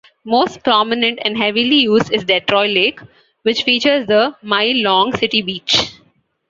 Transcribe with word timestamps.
Most 0.25 0.63
prominent 0.63 1.19
and 1.21 1.37
heavily 1.37 1.75
used 1.75 2.11
is 2.11 2.23
Detroit 2.23 2.71
Lake, 2.71 2.99
which 3.43 3.61
features 3.61 4.07
the 4.07 4.35
mile-long 4.41 5.13
city 5.15 5.43
beach. 5.43 5.91